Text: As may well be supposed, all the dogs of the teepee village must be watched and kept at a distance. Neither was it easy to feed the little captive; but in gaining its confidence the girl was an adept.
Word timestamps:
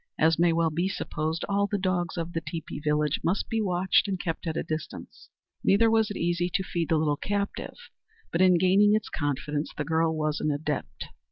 As 0.17 0.39
may 0.39 0.51
well 0.51 0.71
be 0.71 0.89
supposed, 0.89 1.45
all 1.47 1.67
the 1.67 1.77
dogs 1.77 2.17
of 2.17 2.33
the 2.33 2.41
teepee 2.41 2.79
village 2.79 3.19
must 3.23 3.47
be 3.49 3.61
watched 3.61 4.07
and 4.07 4.19
kept 4.19 4.47
at 4.47 4.57
a 4.57 4.63
distance. 4.63 5.29
Neither 5.63 5.91
was 5.91 6.09
it 6.09 6.17
easy 6.17 6.49
to 6.55 6.63
feed 6.63 6.89
the 6.89 6.97
little 6.97 7.17
captive; 7.17 7.75
but 8.31 8.41
in 8.41 8.57
gaining 8.57 8.95
its 8.95 9.09
confidence 9.09 9.71
the 9.77 9.85
girl 9.85 10.17
was 10.17 10.39
an 10.39 10.49
adept. 10.49 11.05